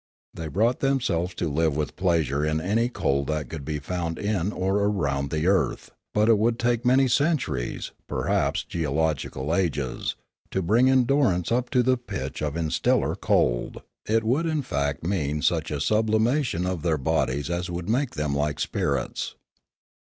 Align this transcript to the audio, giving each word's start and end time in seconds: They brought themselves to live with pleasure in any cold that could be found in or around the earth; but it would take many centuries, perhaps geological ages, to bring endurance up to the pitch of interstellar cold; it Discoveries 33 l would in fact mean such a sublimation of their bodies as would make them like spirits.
They 0.33 0.47
brought 0.47 0.79
themselves 0.79 1.35
to 1.35 1.47
live 1.47 1.75
with 1.75 1.95
pleasure 1.95 2.43
in 2.43 2.59
any 2.59 2.89
cold 2.89 3.27
that 3.27 3.49
could 3.49 3.63
be 3.63 3.77
found 3.77 4.17
in 4.17 4.51
or 4.51 4.77
around 4.77 5.29
the 5.29 5.45
earth; 5.45 5.91
but 6.11 6.27
it 6.27 6.39
would 6.39 6.57
take 6.57 6.83
many 6.83 7.07
centuries, 7.07 7.91
perhaps 8.07 8.63
geological 8.63 9.53
ages, 9.53 10.15
to 10.49 10.63
bring 10.63 10.89
endurance 10.89 11.51
up 11.51 11.69
to 11.69 11.83
the 11.83 11.97
pitch 11.97 12.41
of 12.41 12.57
interstellar 12.57 13.15
cold; 13.15 13.83
it 14.07 14.21
Discoveries 14.21 14.21
33 14.21 14.27
l 14.27 14.27
would 14.31 14.45
in 14.47 14.61
fact 14.63 15.03
mean 15.03 15.41
such 15.43 15.69
a 15.69 15.79
sublimation 15.79 16.65
of 16.65 16.81
their 16.81 16.97
bodies 16.97 17.51
as 17.51 17.69
would 17.69 17.87
make 17.87 18.15
them 18.15 18.33
like 18.35 18.59
spirits. 18.59 19.35